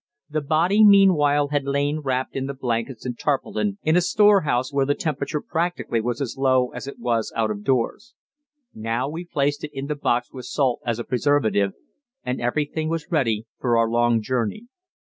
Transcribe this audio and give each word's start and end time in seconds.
The 0.31 0.41
body 0.41 0.83
meanwhile 0.83 1.49
had 1.49 1.65
lain 1.65 1.99
wrapped 1.99 2.35
in 2.35 2.47
the 2.47 2.55
blankets 2.55 3.05
and 3.05 3.19
tarpaulin 3.19 3.77
in 3.83 3.95
a 3.95 4.01
storehouse 4.01 4.73
where 4.73 4.87
the 4.87 4.95
temperature 4.95 5.41
practically 5.41 6.01
was 6.01 6.19
as 6.21 6.37
low 6.39 6.69
as 6.69 6.87
it 6.87 6.97
was 6.97 7.31
out 7.35 7.51
of 7.51 7.63
doors. 7.63 8.15
Now 8.73 9.07
we 9.07 9.23
placed 9.25 9.63
it 9.63 9.69
in 9.71 9.85
the 9.85 9.95
box 9.95 10.33
with 10.33 10.45
salt 10.45 10.79
as 10.87 10.97
a 10.97 11.03
preservative, 11.03 11.73
and 12.23 12.41
everything 12.41 12.89
was 12.89 13.11
ready 13.11 13.45
for 13.59 13.77
our 13.77 13.87
long 13.87 14.23
journey. 14.23 14.63